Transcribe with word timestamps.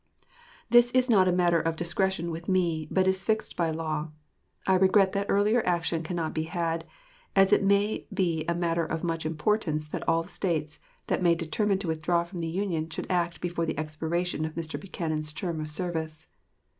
This 0.67 0.89
is 0.93 1.11
not 1.11 1.27
a 1.27 1.31
matter 1.31 1.61
of 1.61 1.75
discretion 1.75 2.31
with 2.31 2.49
me, 2.49 2.87
but 2.89 3.07
is 3.07 3.23
fixed 3.23 3.55
by 3.55 3.69
law. 3.69 4.09
I 4.65 4.73
regret 4.73 5.11
that 5.11 5.27
earlier 5.29 5.61
action 5.63 6.01
cannot 6.01 6.33
be 6.33 6.45
had, 6.45 6.85
as 7.35 7.53
it 7.53 7.61
may 7.63 8.07
be 8.11 8.43
a 8.47 8.55
matter 8.55 8.83
of 8.83 9.03
much 9.03 9.27
importance 9.27 9.85
that 9.89 10.01
all 10.09 10.23
the 10.23 10.29
States 10.29 10.79
that 11.05 11.21
may 11.21 11.35
determine 11.35 11.77
to 11.77 11.87
withdraw 11.87 12.23
from 12.23 12.39
the 12.39 12.47
Union 12.47 12.89
should 12.89 13.11
act 13.11 13.41
before 13.41 13.67
the 13.67 13.77
expiration 13.77 14.43
of 14.43 14.55
Mr. 14.55 14.79
Buchanan's 14.79 15.31
term 15.31 15.61
of 15.61 15.69
service. 15.69 16.29